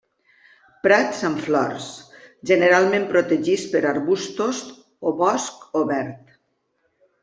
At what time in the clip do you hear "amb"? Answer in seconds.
1.29-1.43